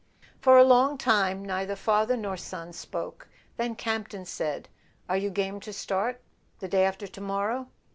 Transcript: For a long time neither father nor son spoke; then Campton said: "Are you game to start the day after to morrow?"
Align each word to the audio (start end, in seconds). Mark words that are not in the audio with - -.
For 0.39 0.57
a 0.57 0.63
long 0.63 0.97
time 0.97 1.45
neither 1.45 1.75
father 1.75 2.17
nor 2.17 2.35
son 2.35 2.73
spoke; 2.73 3.27
then 3.57 3.75
Campton 3.75 4.25
said: 4.25 4.67
"Are 5.07 5.15
you 5.15 5.29
game 5.29 5.59
to 5.59 5.71
start 5.71 6.21
the 6.57 6.67
day 6.67 6.85
after 6.85 7.05
to 7.05 7.21
morrow?" 7.21 7.67